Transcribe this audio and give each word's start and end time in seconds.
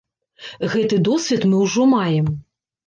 Гэты 0.71 0.95
досвед 1.11 1.47
мы 1.53 1.61
ўжо 1.69 1.89
маем. 1.95 2.35